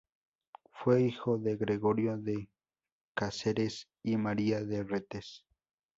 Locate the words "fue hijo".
0.71-1.37